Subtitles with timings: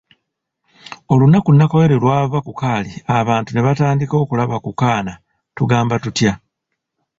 [1.11, 5.13] Olunaku Nakawere lw'ava ku kaali abantu ne batandika okulaba ku kaana
[5.55, 6.33] tugamba tutya?